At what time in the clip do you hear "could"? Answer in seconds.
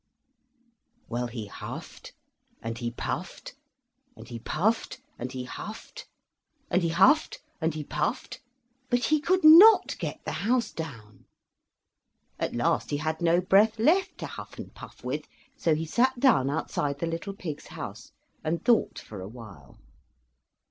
9.19-9.43